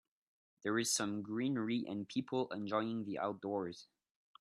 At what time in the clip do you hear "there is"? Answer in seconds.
0.63-0.91